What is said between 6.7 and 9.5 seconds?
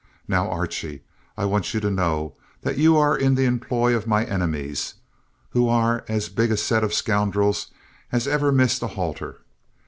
of scoundrels as ever missed a halter.